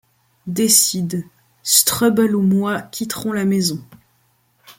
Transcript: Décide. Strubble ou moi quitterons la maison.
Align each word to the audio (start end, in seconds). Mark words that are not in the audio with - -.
Décide. 0.47 1.27
Strubble 1.61 2.35
ou 2.35 2.41
moi 2.41 2.81
quitterons 2.81 3.33
la 3.33 3.45
maison. 3.45 3.79